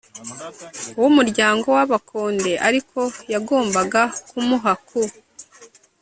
[0.99, 2.99] W umuryango w abakonde ariko
[3.33, 4.99] yagombaga kumuha ku